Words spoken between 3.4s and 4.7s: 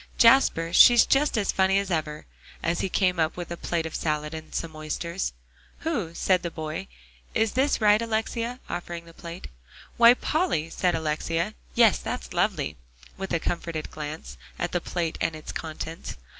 a plate of salad, and